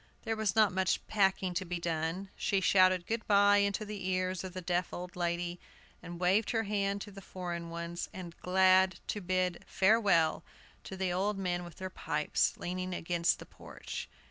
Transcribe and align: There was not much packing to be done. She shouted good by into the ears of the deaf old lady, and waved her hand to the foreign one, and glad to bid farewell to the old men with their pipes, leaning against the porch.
There 0.23 0.35
was 0.35 0.55
not 0.55 0.73
much 0.73 1.05
packing 1.05 1.53
to 1.53 1.63
be 1.63 1.77
done. 1.77 2.29
She 2.35 2.59
shouted 2.59 3.05
good 3.05 3.27
by 3.27 3.57
into 3.57 3.85
the 3.85 4.07
ears 4.07 4.43
of 4.43 4.55
the 4.55 4.59
deaf 4.61 4.91
old 4.91 5.15
lady, 5.15 5.59
and 6.01 6.19
waved 6.19 6.49
her 6.49 6.63
hand 6.63 7.01
to 7.01 7.11
the 7.11 7.21
foreign 7.21 7.69
one, 7.69 7.95
and 8.11 8.35
glad 8.41 8.99
to 9.09 9.21
bid 9.21 9.63
farewell 9.67 10.43
to 10.85 10.97
the 10.97 11.13
old 11.13 11.37
men 11.37 11.63
with 11.63 11.75
their 11.75 11.91
pipes, 11.91 12.57
leaning 12.57 12.95
against 12.95 13.37
the 13.37 13.45
porch. 13.45 14.09